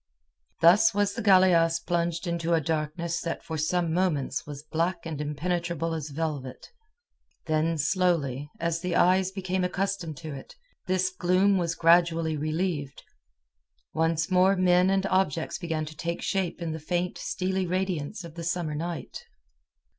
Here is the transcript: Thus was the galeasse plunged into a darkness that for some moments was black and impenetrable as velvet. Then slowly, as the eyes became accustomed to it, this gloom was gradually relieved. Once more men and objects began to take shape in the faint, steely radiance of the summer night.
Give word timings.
Thus 0.61 0.95
was 0.95 1.13
the 1.13 1.21
galeasse 1.21 1.85
plunged 1.85 2.25
into 2.25 2.55
a 2.55 2.59
darkness 2.59 3.21
that 3.21 3.43
for 3.43 3.55
some 3.55 3.93
moments 3.93 4.47
was 4.47 4.63
black 4.63 5.05
and 5.05 5.21
impenetrable 5.21 5.93
as 5.93 6.09
velvet. 6.09 6.69
Then 7.45 7.77
slowly, 7.77 8.49
as 8.59 8.79
the 8.81 8.95
eyes 8.95 9.29
became 9.31 9.63
accustomed 9.63 10.17
to 10.17 10.33
it, 10.33 10.55
this 10.87 11.11
gloom 11.11 11.59
was 11.59 11.75
gradually 11.75 12.35
relieved. 12.35 13.03
Once 13.93 14.31
more 14.31 14.55
men 14.55 14.89
and 14.89 15.05
objects 15.05 15.59
began 15.59 15.85
to 15.85 15.95
take 15.95 16.23
shape 16.23 16.63
in 16.63 16.71
the 16.71 16.79
faint, 16.79 17.19
steely 17.19 17.67
radiance 17.67 18.23
of 18.23 18.33
the 18.33 18.43
summer 18.43 18.73
night. 18.73 19.25